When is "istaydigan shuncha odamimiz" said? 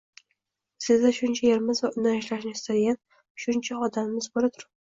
2.57-4.31